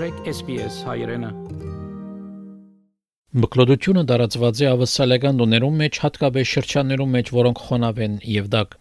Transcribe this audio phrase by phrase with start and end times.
[0.00, 1.28] մտրեք SPS հայրենը
[3.42, 8.76] Մկլոդությունը դարածված է ավսալական դոներում մեջ հատկապես շրջաններում մեջ, որոնք խոնավ են եւ դակ։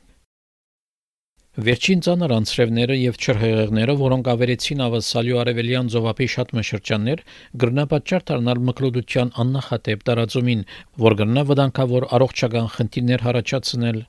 [1.67, 7.25] Վերջին ցաներ անցրևները եւ չրհեղեղները, որոնք ավերեցին ավսալյու արևելյան զովապի շատ մշրջաններ,
[7.65, 10.63] գրնապատճառ դառնալ մկլոդության աննախադեպ տարածումին,
[11.03, 14.01] որ գրնա վտանգավոր առողջական խնդիրներ հարաճացնել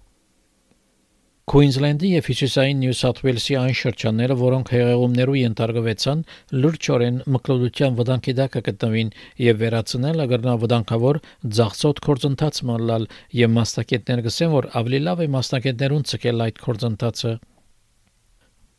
[1.49, 6.21] Քուինզլենդի եւ Հյուսիսային Նյու Սաութ Ուելսի այն շրջանները, որոնք հեղեղումներու ենթարկվեցան,
[6.65, 9.13] լրջորեն մկլոդության վտանգի տակ կգտնվին
[9.47, 11.21] եւ վերացնել ագրնա վտանգավոր
[11.59, 13.07] ծախսոտ կորձընթաց մալալ
[13.41, 17.33] եւ մասնակիցներ գսեն, որ ավելի լավ է մասնակիցներուն ցկել այդ կորձընթացը։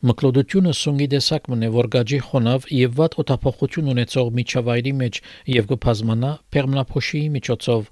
[0.02, 5.20] Մկլոդությունը սունգի դեսակ մնե, որ գաջի խոնավ եւ վատ օտափոխություն ունեցող միջավայրի մեջ
[5.62, 7.92] եւ կփազմանա պերմնափոշի միջոցով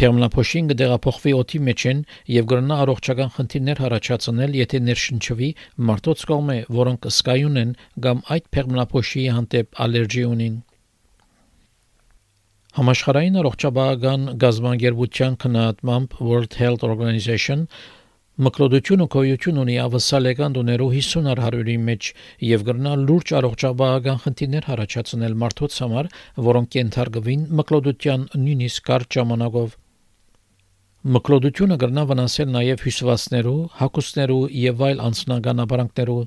[0.00, 2.02] Պերմնափոշին կդեղափոխվի օդի մեջ են
[2.34, 5.48] եւ կգրնա առողջական խնդիրներ առաջացնել, եթե ներշնչվի
[5.92, 7.72] մարդոց կողմէ, որոնք սկայուն են
[8.06, 10.60] կամ այդ պերմնափոշի հանդեպ ալերգի ունին։
[12.72, 17.66] Համաշխարհային առողջապահական գազբանգերության քննադատմամբ World Health Organization
[18.40, 22.06] Մկլոդությունը կոյություն ունի ավսալեգան դուներու 50 հարյուրի մեջ
[22.48, 26.08] եւ գրնա լուրջ առողջապահական խնդիրներ առաջացնել մարդոց համար,
[26.48, 29.76] որոնք կենթարկվին մկլոդության նույնիսկ կարճ ժամանակով։
[31.02, 36.20] Մկլոդությունը կրնա վնասել նաև հյուսվածներու, հակոստներու եւ այլ անձնական ապարանքներու։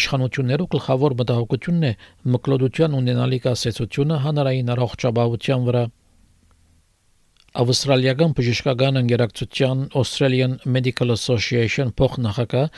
[0.00, 1.92] Իշխանություններու գլխավոր մտահոգությունն է
[2.34, 5.84] մկլոդության ունենալիք ասացությունը հանրային առողջապահության վրա։
[7.64, 12.68] Ավստրալիական բժշկական ընկերակցության Australian Medical Association փոխնախագահ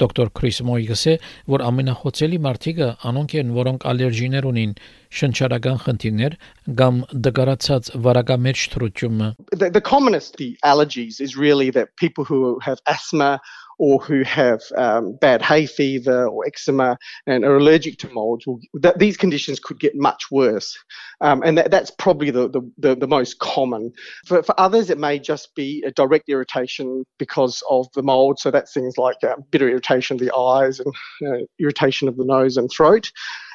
[0.00, 1.14] դոկտոր Քրիս Մոյգսը,
[1.54, 4.74] որ ամենախոցելի մարդիկը անոնք են, որոնք ալերգիներ ունին,
[5.10, 6.36] շնչարական խնդիրներ
[6.78, 13.40] կամ դգարացած վարակամերջ թրությունը the, commonest the allergies is really that people who have asthma
[13.80, 18.60] or who have um, bad hay fever or eczema and are allergic to molds, will,
[18.74, 20.76] that these conditions could get much worse.
[21.22, 23.90] Um, and that, that's probably the, the, the, the, most common.
[24.26, 28.38] For, for others, it may just be a direct irritation because of the mold.
[28.38, 30.94] So that's things like uh, bitter irritation of the eyes and
[31.26, 33.10] uh, irritation of the nose and throat.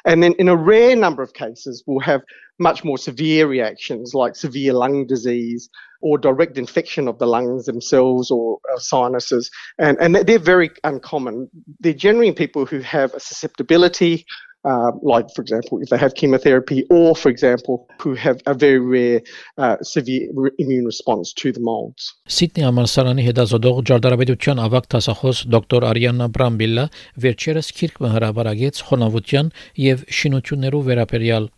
[0.06, 2.22] And then in a rare number of cases, we'll have
[2.58, 5.68] much more severe reactions like severe lung disease
[6.00, 9.50] or direct infection of the lungs themselves or uh, sinuses.
[9.78, 11.50] And, and they're very uncommon.
[11.80, 14.24] They're generally people who have a susceptibility,
[14.66, 18.80] uh, like, for example, if they have chemotherapy, or, for example, who have a very
[18.80, 19.20] rare
[19.58, 20.28] uh, severe
[20.58, 22.12] immune response to the molds.
[22.36, 26.88] Սիդնի համալսարանի հետազոտող ջարդարաբեդության ավակ տասախոս դոկտոր Արիաննա Բրամբիլլա
[27.26, 29.52] վերջերս քիրք հրաբարագեց խոնավության
[29.86, 31.54] եւ շինություններու վերաբերյալ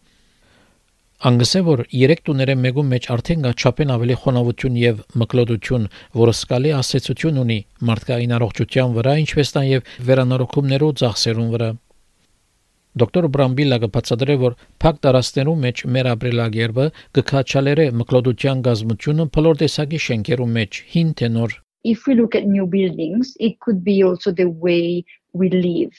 [1.29, 5.89] Անգսե որ 3 տուները մեկում մեջ արդեն կա չափեն ավելի խոնավություն եւ մկլոդություն,
[6.21, 7.59] որը սկալի ասացություն ունի
[7.91, 11.71] մարդկային առողջության վրա, ինչպես նաև վերանորոգումներով ծախսերուն վրա։
[13.02, 16.86] Դոկտոր Բրամբիլա կբացատրե, որ փակ տարածքներում մեջ մեր ապրելագերբը
[17.18, 22.66] կքաչալերը մկլոդության գազմությունը բոլոր տեսակի շենքերում մեջ հին թե նոր If we look at new
[22.66, 25.92] buildings, it could be also the way we live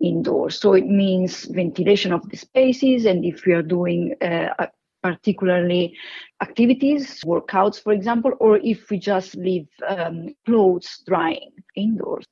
[0.00, 0.58] indoors.
[0.58, 4.66] So it means ventilation of the spaces, and if we are doing uh,
[5.02, 5.94] particularly
[6.40, 12.26] activities, workouts, for example, or if we just leave um, clothes drying indoors.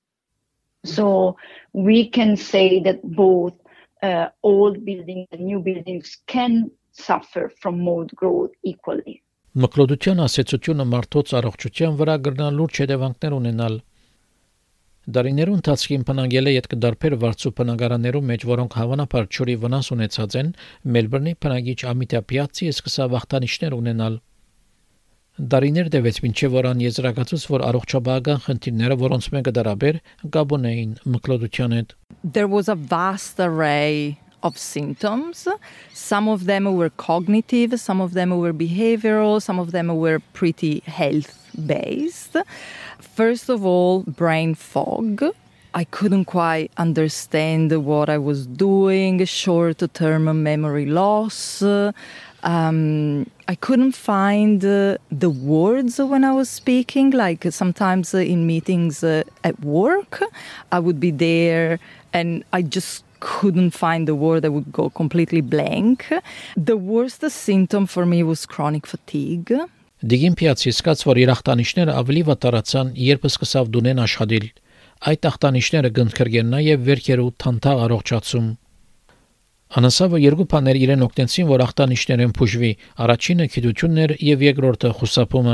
[0.84, 1.36] So
[1.72, 3.54] we can say that both
[4.01, 9.21] uh, old buildings and new buildings can suffer from mold growth equally.
[9.61, 13.81] Մկլոդության ասեցությունը մարդոց առողջության վրա գրնալ լուրջ հետևանքներ ունենալ
[15.09, 20.51] Դարիներու ընթացքին փնանգել է յետկդարբեր վարձու փնանգարաններու մեջ, որոնք հավանաբար ճորի վնաս ունեցած են,
[20.95, 24.19] Մելբուրնի փնագիչ Ամիտա Պիացի սկսա վախտանիշներ ունենալ։
[25.41, 29.97] Դարիներ դեպից մինչև որան եզրակացուց, որ առողջապահական խնդիրները, որոնց մեկը դարաբեր,
[30.35, 35.47] գաբոն էին մկլոդության հետ։ There was a vast array of symptoms.
[35.93, 40.83] Some of them were cognitive, some of them were behavioral, some of them were pretty
[40.85, 41.33] health
[41.65, 42.37] based.
[42.99, 45.23] First of all, brain fog.
[45.73, 51.63] I couldn't quite understand what I was doing, short term memory loss.
[52.43, 57.11] Um, I couldn't find uh, the words when I was speaking.
[57.11, 60.21] Like sometimes uh, in meetings uh, at work,
[60.71, 61.79] I would be there
[62.13, 64.45] and I just couldn't find the word.
[64.45, 66.11] I would go completely blank.
[66.57, 69.51] The worst symptom for me was chronic fatigue.
[70.01, 74.47] Դիգին փիացի սկաց որ իր ախտանիշները ավելի վտարացան, երբ սկսավ դունեն աշխատել։
[75.11, 78.47] Այդ ախտանիշները գնդքրգեն նաև վերքերու թանթաղ առողջացում։
[79.71, 82.71] Անասավը երկու բաներ իրեն օգնեցին, որ ախտանիշներն փուժվի։
[83.05, 85.53] Առաջինը քիդություններ եւ երկրորդը խուսափումը։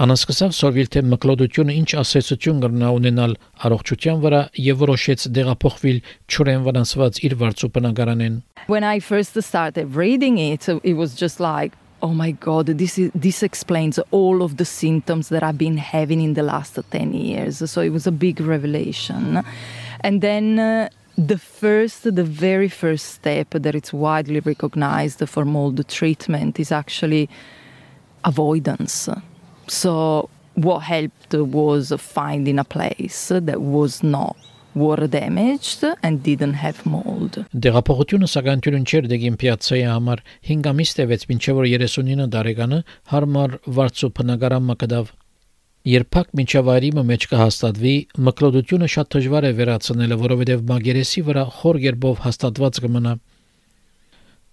[0.00, 3.34] Անասկսավ սորվիլ թե մկլոդությունը ինչ ասացություն կրնա ունենալ
[3.66, 5.98] առողջության վրա եւ որոշեց դեղափոխվել
[6.30, 8.36] ճուրեն վնասված իր վարձու բնակարանեն
[8.70, 13.10] When I first started reading it, it was just like oh my god this is
[13.14, 17.58] this explains all of the symptoms that i've been having in the last 10 years.
[17.70, 19.42] So it was a big revelation.
[20.00, 20.88] And then uh,
[21.19, 27.29] the first the very first step that it's widely recognized for mold treatment is actually
[28.23, 29.09] avoidance
[29.67, 34.35] so what helped was finding a place that was not
[34.75, 37.39] were damaged and didn't have mold.
[37.55, 42.79] Դեղափոխությունը սակայն թյուրին չէր դեգին պիացայի համար 5 ամիս տևեց մինչև որ 39 տարեկանը
[43.13, 45.13] հարմար վարձու բնակարան մկդավ
[45.88, 47.92] Երբակ մինչև այրիմը մեջ կհաստատվի
[48.26, 53.14] մկլոդությունը շատ դժվար է վերացնելը, որովհետև մագերեսի վրա խոր երբով հաստատված կմնա։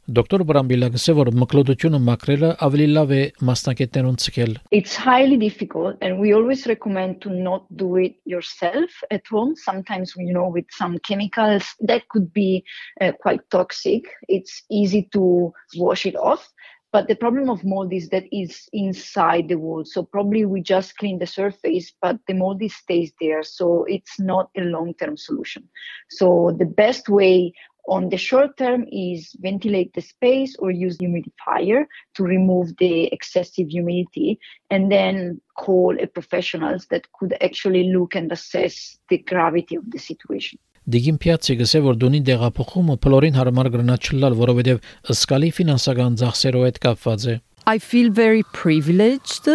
[0.08, 3.20] Դոկտոր Բրամբիլա գսե որ մկլոդությունը մակրելը ավելի լավ է
[3.50, 9.28] մասնակետներուն ցկել It's highly difficult and we always recommend to not do it yourself at
[9.28, 9.52] home.
[9.60, 12.64] Sometimes you know with some chemicals that could be
[13.02, 14.08] uh, quite toxic.
[14.30, 16.48] It's easy to wash it off
[16.92, 19.84] but the problem of mold is that it's inside the wall.
[19.86, 23.44] So probably we just clean the surface but the mold stays there.
[23.44, 25.68] So it's not a long term solution.
[26.10, 27.54] So the best way
[27.88, 31.86] on the short term is ventilate the space or use humidifier
[32.16, 38.32] to remove the excessive humidity and then call a professionals that could actually look and
[38.32, 40.60] assess the gravity of the situation
[40.91, 44.81] Դիգին փիացը գսե որ դունի դեղափոխումը փլորին հարմար գրնա չլալ, որովհետև
[45.15, 47.35] ըսկալի ֆինանսական ծախսերով հետ կապված է։
[47.71, 49.47] I feel very privileged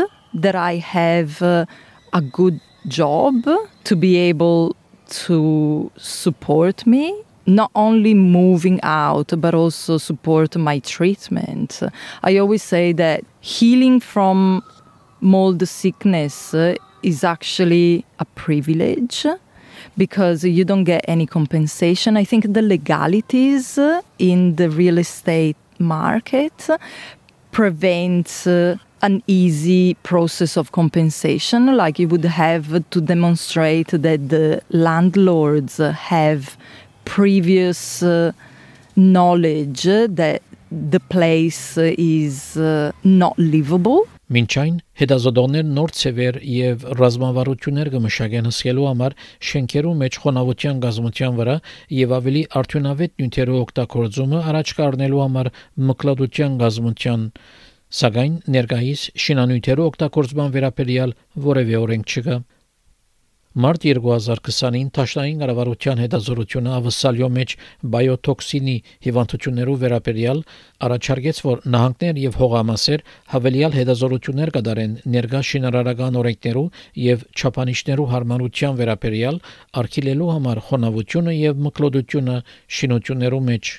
[0.45, 1.66] that I have uh,
[2.13, 3.44] a good job
[3.84, 4.78] to be able
[5.28, 7.12] to support me
[7.45, 11.81] not only moving out but also support my treatment
[12.24, 14.62] i always say that healing from
[15.22, 16.54] mold sickness
[17.04, 19.25] is actually a privilege
[19.96, 22.17] because you don't get any compensation.
[22.17, 23.79] I think the legalities
[24.19, 26.69] in the real estate market
[27.50, 28.46] prevent
[29.02, 31.76] an easy process of compensation.
[31.76, 36.56] Like you would have to demonstrate that the landlords have
[37.05, 38.32] previous uh,
[38.96, 47.88] knowledge that the place is uh, not livable Մինչ այն հետազոտողներ նոր ցևեր եւ ռազմավարություններ
[47.93, 49.17] կմշակեն հսկելու համար
[49.49, 51.56] շենքերու մեջ խոնավության գազმության վրա
[51.96, 55.52] եւ ավելի արդյունավետ նյութերու օգտագործումը առաջ կառնելու համար
[55.90, 57.26] մկլադության գազმության
[58.00, 61.17] սակայն ներկայիս շինանյութերու օգտագործման վերաբերյալ
[61.52, 62.38] որևէ օրենք չկա
[63.52, 67.50] Մարտ 2020-ին Թաշնային կառավարության հետազորությունը ավսալյո մեջ
[67.94, 68.76] բիոտոքսինի
[69.06, 70.40] հիվանդություններով վերաբերյալ
[70.88, 73.04] առաջարկեց, որ նահանգներ եւ հողամասեր
[73.34, 79.40] հավելյալ հետազորություններ կդարեն ներգա շինարարական օրենքներով եւ չափանիշներով հարմարության վերաբերյալ
[79.84, 82.43] արգելելու համար խոնավությունը եւ մկլոդությունը
[82.81, 83.76] շինություններով մեջ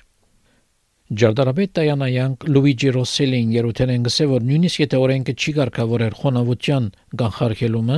[1.11, 6.87] Ջարդարաբեդ Տայանայանք Լուիջի Ռոսելին երութեն գսե որ նույնիսկ եթե օրենքը չի ղեկավարել խոնավության
[7.19, 7.97] կանխարգելումը,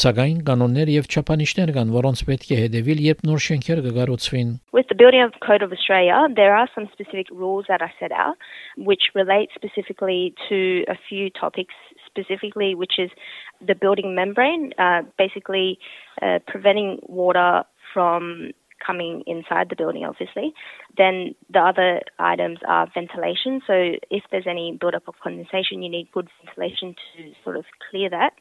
[0.00, 4.96] սակայն կանոններ եւ չափանիշներ կան, որոնց պետք է հետևել, երբ նոր շենքեր կգառուցվին։ With the
[4.96, 8.40] Building Code of Australia, there are some specific rules that are set out
[8.78, 11.76] which relate specifically to a few topics
[12.08, 13.10] specifically which is
[13.60, 15.78] the building membrane, uh, basically
[16.22, 18.52] uh, preventing water from
[18.86, 20.54] coming inside the building, obviously.
[20.96, 23.60] Then the other items are ventilation.
[23.66, 28.10] So if there's any buildup of condensation, you need good ventilation to sort of clear
[28.10, 28.34] that.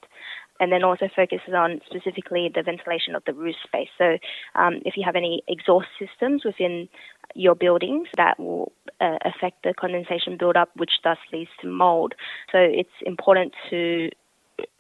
[0.60, 3.90] And then also focuses on specifically the ventilation of the roof space.
[3.98, 4.18] So
[4.56, 6.88] um, if you have any exhaust systems within
[7.34, 8.72] your buildings, that will
[9.02, 12.14] uh, affect the condensation buildup, which thus leads to mold.
[12.54, 14.10] So it's important to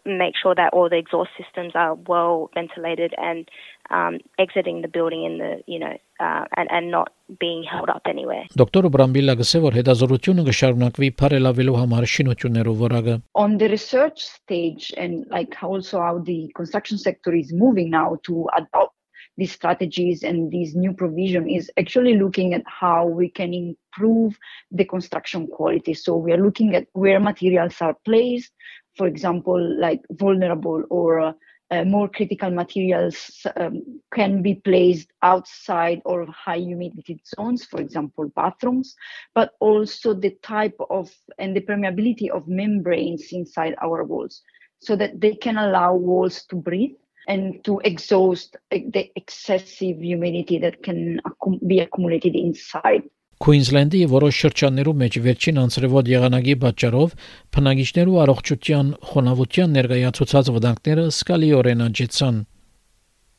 [0.05, 3.50] make sure that all the exhaust systems are well ventilated and
[3.90, 8.02] um, exiting the building in the you know uh, and and not being held up
[8.06, 8.44] anywhere.
[8.61, 15.26] Դոկտոր Բրամբիլա գսե որ հետազոտությունը կշարունակվի բարելավելու համար շինություններով որակը On the research stage and
[15.30, 18.94] like also how the construction sector is moving now to adopt
[19.40, 24.38] these strategies and these new provision is actually looking at how we can improve
[24.70, 25.94] the construction quality.
[25.94, 28.52] So we are looking at where materials are placed,
[28.97, 31.35] for example, like vulnerable or
[31.72, 38.29] uh, more critical materials um, can be placed outside or high humidity zones, for example,
[38.36, 38.95] bathrooms,
[39.34, 44.41] but also the type of and the permeability of membranes inside our walls
[44.79, 46.95] so that they can allow walls to breathe
[47.27, 51.19] and to exhaust the excessive humidity that can
[51.65, 53.03] be accumulated inside
[53.44, 57.15] Քուինզլենդի որոշ շրջաններում մեջ վերջին անձրևոտ եղանակի պատճառով
[57.58, 62.38] բնակիչներու առողջության խոնավության ներկայացուցած վտանգները սկալիորեն աճեցան։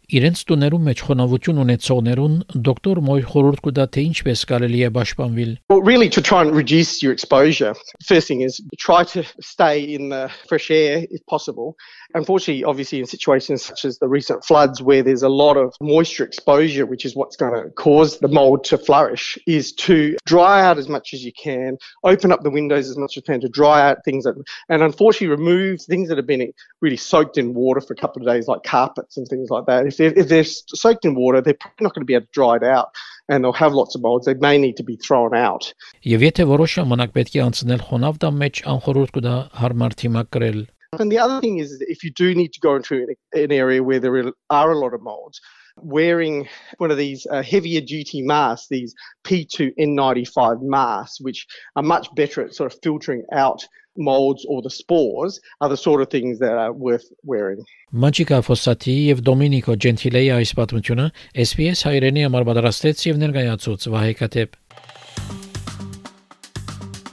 [0.07, 2.35] Իրենց տուներում մեջ խոնավություն ունեցողներուն
[2.67, 5.51] դոկտոր Մոյ խորհուրդ կտա թե ինչպես կարելի է պաշտպանվել։
[5.89, 7.75] really, to try and reduce your exposure,
[8.07, 11.75] first thing is try to stay in the fresh air if possible.
[12.16, 16.24] Unfortunately, obviously, in situations such as the recent floods where there's a lot of moisture
[16.24, 20.78] exposure, which is what's going to cause the mold to flourish, is to dry out
[20.78, 23.50] as much as you can, open up the windows as much as you can to
[23.50, 24.36] dry out things that,
[24.70, 28.28] and unfortunately, remove things that have been really soaked in water for a couple of
[28.28, 29.86] days, like carpets and things like that.
[29.86, 32.32] If they're, if they're soaked in water, they're probably not going to be able to
[32.32, 32.92] dry it out
[33.32, 34.26] and they'll have lots of molds.
[34.26, 35.74] They may need to be thrown out.
[36.04, 40.62] Եվ եթե որոշ ժամանակ պետք է անցնել խոնավ դամ մեջ անխորհուրդ կդա հարմար թիմակ կրել
[41.00, 44.00] And the other thing is, if you do need to go into an area where
[44.00, 45.40] there are a lot of molds,
[45.78, 48.94] wearing one of these uh, heavier duty masks, these
[49.24, 53.66] P2N95 masks, which are much better at sort of filtering out
[53.98, 57.64] molds or the spores, are the sort of things that are worth wearing.
[57.92, 61.08] Մաջիկա Ֆոսատի եւ Դոմինիկո Ջենթիլեի այս պատմությունը
[61.44, 64.60] SPS հայրենի համար պատրաստեց եւ ներկայացուց Վահե Կատեփ։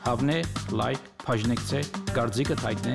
[0.07, 0.41] Հավնե,
[0.79, 1.81] լայք, բաժնեկցե,
[2.15, 2.95] դարձիկը թայտնե,